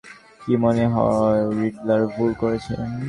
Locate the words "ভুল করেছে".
2.13-2.73